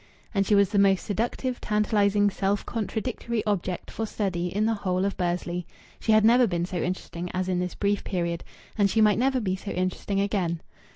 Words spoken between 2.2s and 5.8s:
self contradictory object for study in the whole of Bursley.